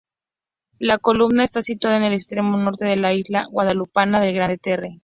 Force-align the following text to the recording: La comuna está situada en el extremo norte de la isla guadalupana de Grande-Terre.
La 0.79 0.97
comuna 0.97 1.43
está 1.43 1.61
situada 1.61 1.95
en 1.97 2.01
el 2.05 2.13
extremo 2.13 2.57
norte 2.57 2.85
de 2.85 2.95
la 2.95 3.13
isla 3.13 3.45
guadalupana 3.51 4.19
de 4.19 4.31
Grande-Terre. 4.33 4.99